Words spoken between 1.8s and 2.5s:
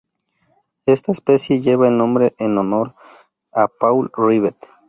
el nombre